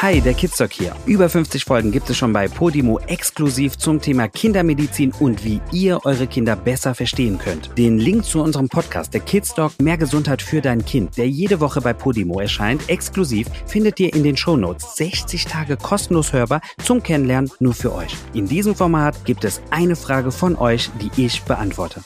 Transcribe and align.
Hi, 0.00 0.20
der 0.20 0.34
Kidsdoc 0.34 0.72
hier. 0.72 0.94
Über 1.06 1.28
50 1.28 1.64
Folgen 1.64 1.90
gibt 1.90 2.08
es 2.08 2.16
schon 2.16 2.32
bei 2.32 2.46
Podimo 2.46 3.00
exklusiv 3.08 3.76
zum 3.78 4.00
Thema 4.00 4.28
Kindermedizin 4.28 5.12
und 5.18 5.44
wie 5.44 5.60
ihr 5.72 5.98
eure 6.04 6.28
Kinder 6.28 6.54
besser 6.54 6.94
verstehen 6.94 7.36
könnt. 7.36 7.76
Den 7.76 7.98
Link 7.98 8.24
zu 8.24 8.40
unserem 8.40 8.68
Podcast, 8.68 9.12
der 9.12 9.22
Kidsdoc 9.22 9.72
Mehr 9.82 9.98
Gesundheit 9.98 10.40
für 10.40 10.60
dein 10.60 10.84
Kind, 10.84 11.16
der 11.16 11.28
jede 11.28 11.58
Woche 11.58 11.80
bei 11.80 11.94
Podimo 11.94 12.38
erscheint, 12.38 12.88
exklusiv, 12.88 13.48
findet 13.66 13.98
ihr 13.98 14.14
in 14.14 14.22
den 14.22 14.36
Shownotes. 14.36 14.94
60 14.94 15.46
Tage 15.46 15.76
kostenlos 15.76 16.32
hörbar 16.32 16.60
zum 16.80 17.02
Kennenlernen 17.02 17.50
nur 17.58 17.74
für 17.74 17.92
euch. 17.92 18.14
In 18.34 18.46
diesem 18.46 18.76
Format 18.76 19.24
gibt 19.24 19.42
es 19.42 19.60
eine 19.70 19.96
Frage 19.96 20.30
von 20.30 20.54
euch, 20.54 20.90
die 21.02 21.24
ich 21.26 21.42
beantworte. 21.42 22.02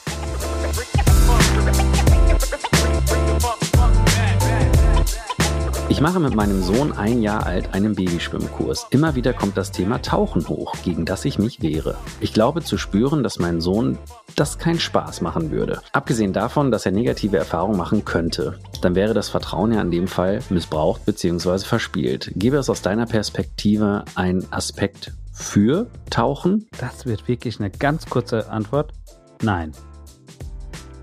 Ich 5.93 6.01
mache 6.01 6.21
mit 6.21 6.35
meinem 6.35 6.63
Sohn 6.63 6.93
ein 6.93 7.21
Jahr 7.21 7.45
alt 7.45 7.75
einen 7.75 7.95
Babyschwimmkurs. 7.95 8.87
Immer 8.89 9.15
wieder 9.15 9.35
kommt 9.35 9.59
das 9.59 9.73
Thema 9.73 10.01
Tauchen 10.01 10.49
hoch, 10.49 10.75
gegen 10.83 11.05
das 11.05 11.27
ich 11.27 11.39
mich 11.39 11.61
wehre. 11.61 11.99
Ich 12.19 12.33
glaube 12.33 12.63
zu 12.63 12.79
spüren, 12.79 13.23
dass 13.23 13.39
mein 13.39 13.61
Sohn 13.61 13.99
das 14.35 14.57
keinen 14.57 14.81
Spaß 14.81 15.21
machen 15.21 15.51
würde. 15.51 15.83
Abgesehen 15.93 16.33
davon, 16.33 16.71
dass 16.71 16.87
er 16.87 16.93
negative 16.93 17.37
Erfahrungen 17.37 17.77
machen 17.77 18.07
könnte. 18.07 18.59
Dann 18.81 18.95
wäre 18.95 19.13
das 19.13 19.29
Vertrauen 19.29 19.71
ja 19.71 19.83
in 19.83 19.91
dem 19.91 20.09
Fall 20.09 20.39
missbraucht 20.49 21.05
bzw. 21.05 21.59
verspielt. 21.59 22.33
Gäbe 22.37 22.57
es 22.57 22.71
aus 22.71 22.81
deiner 22.81 23.05
Perspektive 23.05 24.07
einen 24.15 24.51
Aspekt 24.51 25.13
für 25.31 25.89
Tauchen? 26.09 26.69
Das 26.81 27.05
wird 27.05 27.29
wirklich 27.29 27.61
eine 27.61 27.69
ganz 27.71 28.07
kurze 28.07 28.49
Antwort. 28.49 28.95
Nein. 29.43 29.73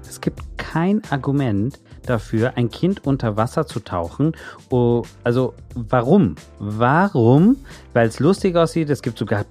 Es 0.10 0.20
gibt 0.20 0.42
kein 0.58 1.04
Argument, 1.12 1.80
dafür, 2.09 2.54
ein 2.55 2.70
Kind 2.70 3.05
unter 3.05 3.38
Wasser 3.38 3.66
zu 3.66 3.80
tauchen. 3.80 4.34
Oh, 4.70 5.04
also 5.23 5.54
warum? 5.75 6.36
Warum? 6.59 7.58
Weil 7.94 8.08
es 8.08 8.20
lustig 8.20 8.56
aussieht. 8.56 8.89
Es 8.89 9.02
gibt 9.02 9.17
sogar 9.17 9.45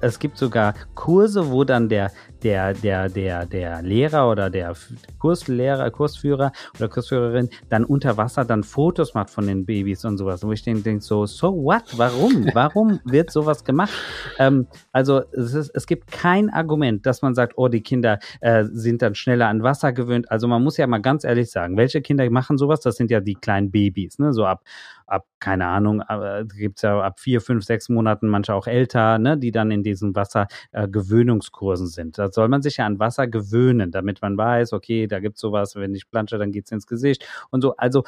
es 0.00 0.18
gibt 0.18 0.38
sogar 0.38 0.74
Kurse, 0.94 1.50
wo 1.50 1.64
dann 1.64 1.90
der, 1.90 2.10
der, 2.42 2.74
der, 2.74 3.08
der, 3.08 3.46
der 3.46 3.82
Lehrer 3.82 4.30
oder 4.30 4.50
der 4.50 4.74
Kurslehrer, 5.18 5.90
Kursführer 5.90 6.52
oder 6.78 6.88
Kursführerin 6.88 7.48
dann 7.68 7.84
unter 7.84 8.16
Wasser 8.16 8.44
dann 8.44 8.62
Fotos 8.62 9.14
macht 9.14 9.30
von 9.30 9.46
den 9.46 9.64
Babys 9.64 10.04
und 10.04 10.18
sowas. 10.18 10.42
Wo 10.42 10.52
ich 10.52 10.62
denke, 10.62 11.00
so, 11.00 11.26
so 11.26 11.52
what? 11.52 11.84
Warum? 11.96 12.46
Warum 12.54 13.00
wird 13.04 13.30
sowas 13.30 13.64
gemacht? 13.64 13.92
Ähm, 14.38 14.66
also 14.92 15.22
es, 15.32 15.54
ist, 15.54 15.70
es 15.74 15.86
gibt 15.86 16.10
kein 16.10 16.50
Argument, 16.50 17.04
dass 17.06 17.22
man 17.22 17.34
sagt, 17.34 17.54
oh, 17.56 17.68
die 17.68 17.82
Kinder 17.82 18.18
äh, 18.40 18.64
sind 18.72 19.02
dann 19.02 19.14
schneller 19.14 19.48
an 19.48 19.62
Wasser 19.62 19.92
gewöhnt. 19.92 20.30
Also 20.30 20.48
man 20.48 20.62
muss 20.62 20.76
ja 20.76 20.86
mal 20.86 21.00
ganz 21.00 21.24
ehrlich 21.24 21.50
sagen, 21.50 21.76
welche 21.76 22.00
Kinder 22.00 22.28
machen 22.30 22.58
sowas? 22.58 22.80
Das 22.80 22.96
sind 22.96 23.10
ja 23.10 23.20
die 23.20 23.34
kleinen 23.34 23.70
Babys, 23.70 24.18
ne? 24.18 24.32
So 24.32 24.46
ab, 24.46 24.62
ab 25.06 25.26
keine 25.40 25.66
Ahnung, 25.66 26.02
äh, 26.08 26.44
gibt's 26.44 26.82
ja 26.82 27.00
ab 27.00 27.18
vier, 27.18 27.40
fünf, 27.40 27.64
sechs 27.64 27.88
Monaten, 27.88 28.28
manche 28.28 28.54
auch 28.54 28.66
älter, 28.66 29.18
ne, 29.18 29.38
die 29.38 29.50
dann 29.50 29.70
in 29.70 29.82
diesen 29.82 30.14
Wassergewöhnungskursen 30.14 31.86
äh, 31.86 31.90
sind. 31.90 32.18
Da 32.18 32.29
soll 32.34 32.48
man 32.48 32.62
sich 32.62 32.78
ja 32.78 32.86
an 32.86 32.98
Wasser 32.98 33.26
gewöhnen, 33.26 33.90
damit 33.90 34.22
man 34.22 34.36
weiß, 34.36 34.72
okay, 34.72 35.06
da 35.06 35.20
gibt's 35.20 35.40
sowas, 35.40 35.76
wenn 35.76 35.94
ich 35.94 36.10
plansche, 36.10 36.38
dann 36.38 36.52
geht's 36.52 36.70
ins 36.72 36.86
Gesicht 36.86 37.26
und 37.50 37.62
so. 37.62 37.76
Also 37.76 38.04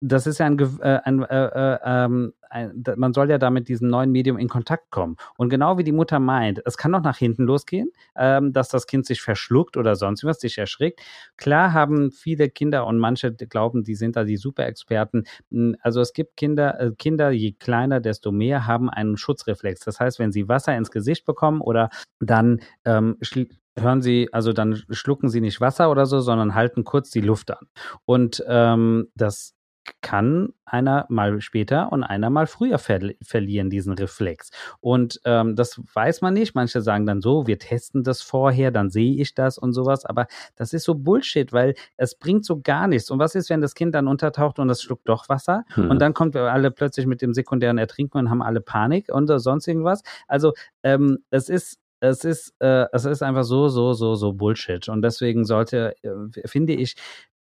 das 0.00 0.26
ist 0.26 0.38
ja 0.38 0.46
ein, 0.46 0.58
äh, 0.58 1.00
ein, 1.04 1.22
äh, 1.22 1.46
äh, 1.46 1.78
ähm, 1.84 2.32
ein, 2.50 2.84
man 2.96 3.12
soll 3.12 3.30
ja 3.30 3.38
da 3.38 3.50
mit 3.50 3.68
diesem 3.68 3.88
neuen 3.88 4.12
Medium 4.12 4.38
in 4.38 4.48
Kontakt 4.48 4.90
kommen. 4.90 5.16
Und 5.36 5.48
genau 5.48 5.78
wie 5.78 5.84
die 5.84 5.92
Mutter 5.92 6.20
meint, 6.20 6.60
es 6.64 6.76
kann 6.76 6.92
doch 6.92 7.02
nach 7.02 7.16
hinten 7.16 7.44
losgehen, 7.44 7.90
ähm, 8.14 8.52
dass 8.52 8.68
das 8.68 8.86
Kind 8.86 9.06
sich 9.06 9.22
verschluckt 9.22 9.76
oder 9.76 9.96
sonst 9.96 10.24
was, 10.24 10.40
sich 10.40 10.58
erschrickt. 10.58 11.00
Klar 11.36 11.72
haben 11.72 12.12
viele 12.12 12.48
Kinder 12.50 12.86
und 12.86 12.98
manche 12.98 13.32
glauben, 13.32 13.84
die 13.84 13.94
sind 13.94 14.16
da 14.16 14.24
die 14.24 14.36
Superexperten. 14.36 15.24
Hm, 15.50 15.76
also 15.80 16.00
es 16.00 16.12
gibt 16.12 16.36
Kinder, 16.36 16.78
äh, 16.80 16.92
Kinder, 16.96 17.30
je 17.30 17.52
kleiner, 17.52 18.00
desto 18.00 18.32
mehr 18.32 18.66
haben 18.66 18.90
einen 18.90 19.16
Schutzreflex. 19.16 19.80
Das 19.80 19.98
heißt, 20.00 20.18
wenn 20.18 20.32
sie 20.32 20.48
Wasser 20.48 20.76
ins 20.76 20.90
Gesicht 20.90 21.24
bekommen 21.24 21.60
oder 21.60 21.90
dann 22.20 22.60
ähm, 22.84 23.16
hören 23.78 24.02
Sie, 24.02 24.28
also 24.32 24.52
dann 24.52 24.82
schlucken 24.90 25.28
Sie 25.28 25.40
nicht 25.40 25.60
Wasser 25.60 25.90
oder 25.90 26.06
so, 26.06 26.20
sondern 26.20 26.54
halten 26.54 26.84
kurz 26.84 27.10
die 27.10 27.20
Luft 27.20 27.50
an. 27.50 27.66
Und 28.04 28.42
ähm, 28.48 29.08
das 29.14 29.55
kann 30.00 30.52
einer 30.64 31.06
mal 31.08 31.40
später 31.40 31.92
und 31.92 32.02
einer 32.02 32.30
mal 32.30 32.46
früher 32.46 32.78
ver 32.78 33.00
verlieren, 33.22 33.70
diesen 33.70 33.92
Reflex. 33.92 34.50
Und 34.80 35.20
ähm, 35.24 35.54
das 35.56 35.80
weiß 35.94 36.22
man 36.22 36.34
nicht. 36.34 36.54
Manche 36.54 36.80
sagen 36.80 37.06
dann 37.06 37.20
so, 37.20 37.46
wir 37.46 37.58
testen 37.58 38.02
das 38.02 38.22
vorher, 38.22 38.70
dann 38.70 38.90
sehe 38.90 39.20
ich 39.20 39.34
das 39.34 39.58
und 39.58 39.72
sowas. 39.72 40.04
Aber 40.04 40.26
das 40.56 40.72
ist 40.72 40.84
so 40.84 40.94
Bullshit, 40.94 41.52
weil 41.52 41.74
es 41.96 42.14
bringt 42.14 42.44
so 42.44 42.60
gar 42.60 42.88
nichts. 42.88 43.10
Und 43.10 43.18
was 43.18 43.34
ist, 43.34 43.50
wenn 43.50 43.60
das 43.60 43.74
Kind 43.74 43.94
dann 43.94 44.08
untertaucht 44.08 44.58
und 44.58 44.70
es 44.70 44.82
schluckt 44.82 45.08
doch 45.08 45.28
Wasser? 45.28 45.64
Hm. 45.74 45.90
Und 45.90 46.00
dann 46.00 46.14
kommt 46.14 46.36
alle 46.36 46.70
plötzlich 46.70 47.06
mit 47.06 47.22
dem 47.22 47.34
sekundären 47.34 47.78
Ertrinken 47.78 48.18
und 48.18 48.30
haben 48.30 48.42
alle 48.42 48.60
Panik 48.60 49.08
und 49.12 49.28
sonst 49.38 49.68
irgendwas. 49.68 50.02
Also 50.26 50.52
ähm, 50.82 51.18
es 51.30 51.48
ist 51.48 51.78
es 52.00 52.24
ist, 52.24 52.54
äh, 52.60 52.86
es 52.92 53.04
ist 53.04 53.22
einfach 53.22 53.44
so, 53.44 53.68
so, 53.68 53.92
so, 53.94 54.14
so 54.14 54.32
Bullshit. 54.34 54.88
Und 54.88 55.02
deswegen 55.02 55.44
sollte, 55.44 55.94
äh, 56.02 56.46
finde 56.46 56.74
ich, 56.74 56.94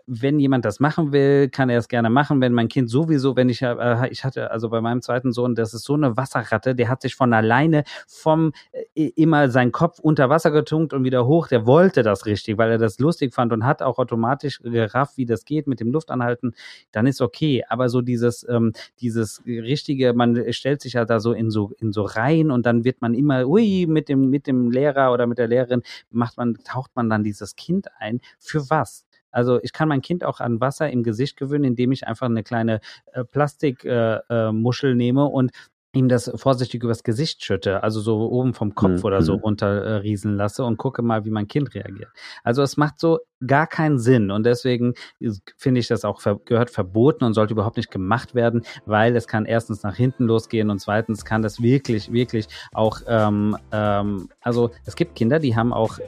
wenn 0.07 0.39
jemand 0.39 0.65
das 0.65 0.81
machen 0.81 1.13
will, 1.13 1.49
kann 1.49 1.71
er 1.71 1.79
es 1.79 1.89
gerne 1.89 2.11
machen. 2.11 2.41
Wenn 2.41 2.53
mein 2.53 2.69
Kind 2.69 2.91
sowieso, 2.91 3.37
wenn 3.37 3.49
ich, 3.49 3.63
äh, 3.63 4.09
ich 4.11 4.25
hatte 4.25 4.51
also 4.51 4.69
bei 4.69 4.81
meinem 4.81 5.01
zweiten 5.03 5.33
Sohn, 5.33 5.55
das 5.55 5.73
ist 5.73 5.85
so 5.85 5.95
eine 5.95 6.17
Wasserratte, 6.17 6.75
der 6.75 6.89
hat 6.89 7.03
sich 7.03 7.15
von 7.15 7.33
alleine 7.33 7.85
vom 8.07 8.53
äh, 8.73 9.11
immer 9.17 9.49
seinen 9.51 9.73
Kopf 9.73 9.99
unter 9.99 10.29
Wasser 10.29 10.51
getunkt 10.51 10.93
und 10.93 11.05
wieder 11.05 11.27
hoch. 11.27 11.49
Der 11.49 11.67
wollte 11.67 12.03
das 12.03 12.27
richtig, 12.27 12.59
weil 12.59 12.71
er 12.73 12.79
das 12.79 12.99
lustig 12.99 13.35
fand 13.35 13.53
und 13.53 13.65
hat 13.65 13.83
auch 13.83 13.99
automatisch 13.99 14.61
gerafft, 14.61 15.17
wie 15.17 15.27
das 15.27 15.45
geht 15.45 15.67
mit 15.67 15.81
dem 15.81 15.91
Luftanhalten. 15.91 16.55
Dann 16.93 17.07
ist 17.07 17.21
okay. 17.21 17.65
Aber 17.69 17.89
so 17.89 18.03
dieses, 18.03 18.47
ähm, 18.49 18.73
dieses 19.01 19.43
richtige, 19.47 20.13
man 20.13 20.53
stellt 20.53 20.83
sich 20.83 20.95
ja 20.95 21.05
da 21.05 21.21
so 21.21 21.33
in 21.33 21.51
so 21.51 21.73
in 21.79 21.93
so 21.93 22.03
Reihen 22.03 22.51
und 22.51 22.67
dann 22.67 22.85
wird 22.85 23.01
man 23.01 23.15
immer, 23.15 23.47
ui, 23.47 23.87
mit 23.87 24.09
dem 24.09 24.29
mit 24.29 24.47
dem 24.47 24.71
Lehrer 24.71 25.13
oder 25.13 25.27
mit 25.27 25.39
der 25.39 25.49
Lehrerin 25.49 25.83
macht 26.11 26.37
man 26.37 26.55
taucht 26.65 26.91
man 26.95 27.09
dann 27.09 27.25
dieses 27.25 27.57
Kind 27.57 27.89
ein. 27.99 28.21
Für 28.39 28.69
was? 28.71 29.07
Also 29.35 29.61
ich 29.63 29.73
kann 29.73 29.89
mein 29.89 30.03
Kind 30.03 30.25
auch 30.25 30.41
an 30.41 30.61
Wasser 30.61 30.91
im 30.91 31.03
Gesicht 31.03 31.37
gewöhnen, 31.37 31.65
indem 31.65 31.93
ich 31.93 32.07
einfach 32.07 32.27
eine 32.27 32.43
kleine 32.43 32.81
äh, 33.13 33.25
Plastikmuschel 33.25 34.91
äh, 34.91 34.93
äh, 34.93 34.97
nehme 34.97 35.27
und 35.27 35.51
ihm 35.95 36.09
das 36.09 36.31
vorsichtig 36.35 36.83
übers 36.83 37.03
Gesicht 37.03 37.45
schütte, 37.45 37.83
also 37.83 38.01
so 38.01 38.31
oben 38.31 38.53
vom 38.53 38.75
Kopf 38.75 38.99
mhm. 38.99 39.05
oder 39.05 39.23
so 39.23 39.35
mhm. 39.37 39.41
runter 39.41 39.67
äh, 39.67 39.95
rieseln 39.97 40.37
lasse 40.37 40.65
und 40.65 40.77
gucke 40.77 41.03
mal, 41.03 41.25
wie 41.25 41.31
mein 41.31 41.49
Kind 41.49 41.75
reagiert. 41.75 42.11
Also 42.43 42.63
es 42.63 42.77
macht 42.77 42.99
so 42.99 43.21
gar 43.47 43.67
keinen 43.67 43.99
Sinn 43.99 44.31
und 44.31 44.45
deswegen 44.45 44.95
finde 45.57 45.81
ich 45.81 45.87
das 45.87 46.05
auch 46.05 46.21
ver 46.21 46.41
gehört 46.45 46.71
verboten 46.71 47.25
und 47.25 47.35
sollte 47.35 47.53
überhaupt 47.53 47.77
nicht 47.77 47.91
gemacht 47.91 48.35
werden, 48.35 48.63
weil 48.87 49.15
es 49.17 49.29
kann 49.29 49.47
erstens 49.47 49.83
nach 49.83 49.95
hinten 49.95 50.25
losgehen 50.25 50.71
und 50.71 50.81
zweitens 50.81 51.25
kann 51.25 51.43
das 51.43 51.63
wirklich, 51.63 52.13
wirklich 52.13 52.47
auch, 52.73 53.01
ähm, 53.07 53.57
ähm, 53.71 54.29
also 54.41 54.71
es 54.85 54.97
gibt 54.97 55.15
Kinder, 55.15 55.39
die 55.39 55.55
haben 55.57 55.73
auch, 55.73 55.99
äh, 55.99 56.05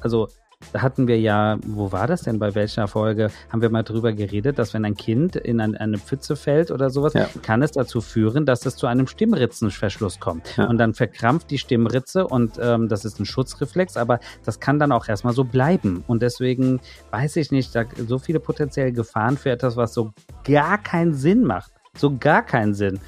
also 0.00 0.28
da 0.72 0.82
hatten 0.82 1.08
wir 1.08 1.18
ja, 1.18 1.58
wo 1.66 1.92
war 1.92 2.06
das 2.06 2.22
denn, 2.22 2.38
bei 2.38 2.54
welcher 2.54 2.88
Folge, 2.88 3.30
haben 3.50 3.62
wir 3.62 3.70
mal 3.70 3.82
drüber 3.82 4.12
geredet, 4.12 4.58
dass 4.58 4.74
wenn 4.74 4.84
ein 4.84 4.96
Kind 4.96 5.36
in 5.36 5.60
ein, 5.60 5.76
eine 5.76 5.98
Pfütze 5.98 6.36
fällt 6.36 6.70
oder 6.70 6.90
sowas, 6.90 7.14
ja. 7.14 7.28
kann 7.42 7.62
es 7.62 7.72
dazu 7.72 8.00
führen, 8.00 8.44
dass 8.44 8.66
es 8.66 8.76
zu 8.76 8.86
einem 8.86 9.06
Stimmritzenverschluss 9.06 10.20
kommt. 10.20 10.56
Ja. 10.56 10.66
Und 10.66 10.78
dann 10.78 10.94
verkrampft 10.94 11.50
die 11.50 11.58
Stimmritze 11.58 12.26
und 12.26 12.58
ähm, 12.60 12.88
das 12.88 13.04
ist 13.04 13.20
ein 13.20 13.24
Schutzreflex, 13.24 13.96
aber 13.96 14.20
das 14.44 14.60
kann 14.60 14.78
dann 14.78 14.92
auch 14.92 15.08
erstmal 15.08 15.32
so 15.32 15.44
bleiben. 15.44 16.04
Und 16.06 16.22
deswegen 16.22 16.80
weiß 17.10 17.36
ich 17.36 17.50
nicht, 17.50 17.74
da 17.74 17.84
so 18.06 18.18
viele 18.18 18.40
potenzielle 18.40 18.92
Gefahren 18.92 19.36
für 19.36 19.50
etwas, 19.50 19.76
was 19.76 19.94
so 19.94 20.12
gar 20.44 20.78
keinen 20.78 21.14
Sinn 21.14 21.44
macht. 21.44 21.72
So 21.96 22.16
gar 22.16 22.42
keinen 22.42 22.74
Sinn. 22.74 23.00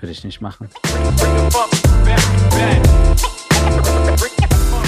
Würde 0.00 0.12
ich 0.12 0.24
nicht 0.24 0.40
machen. 0.40 0.68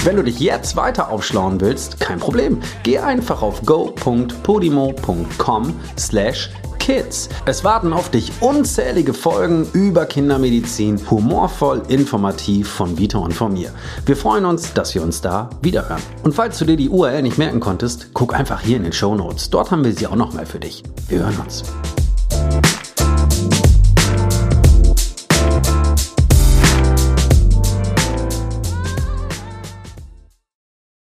Wenn 0.03 0.17
du 0.17 0.23
dich 0.23 0.41
jetzt 0.41 0.75
weiter 0.75 1.09
aufschlauen 1.09 1.61
willst, 1.61 2.01
kein 2.01 2.19
Problem. 2.19 2.59
Geh 2.83 2.99
einfach 2.99 3.41
auf 3.41 3.65
go.podimo.com 3.65 5.73
slash 5.97 6.51
Kids. 6.77 7.29
Es 7.45 7.63
warten 7.63 7.93
auf 7.93 8.11
dich 8.11 8.33
unzählige 8.41 9.13
Folgen 9.13 9.65
über 9.71 10.05
Kindermedizin, 10.05 10.99
humorvoll, 11.09 11.83
informativ 11.87 12.67
von 12.67 12.97
Vita 12.97 13.19
und 13.19 13.33
von 13.33 13.53
mir. 13.53 13.71
Wir 14.05 14.17
freuen 14.17 14.43
uns, 14.43 14.73
dass 14.73 14.93
wir 14.93 15.01
uns 15.01 15.21
da 15.21 15.49
wiederhören. 15.61 16.01
Und 16.23 16.35
falls 16.35 16.59
du 16.59 16.65
dir 16.65 16.75
die 16.75 16.89
URL 16.89 17.21
nicht 17.21 17.37
merken 17.37 17.61
konntest, 17.61 18.09
guck 18.13 18.35
einfach 18.35 18.59
hier 18.59 18.75
in 18.75 18.83
den 18.83 18.91
Show 18.91 19.15
Notes. 19.15 19.51
Dort 19.51 19.71
haben 19.71 19.85
wir 19.85 19.93
sie 19.93 20.07
auch 20.07 20.17
nochmal 20.17 20.45
für 20.45 20.59
dich. 20.59 20.83
Wir 21.07 21.19
hören 21.19 21.37
uns. 21.37 21.63